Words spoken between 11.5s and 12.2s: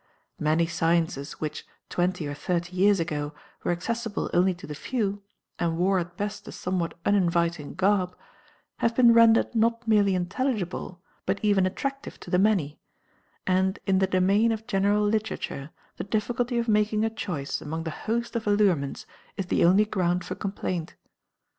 attractive